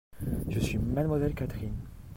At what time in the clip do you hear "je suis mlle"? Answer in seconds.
0.49-1.35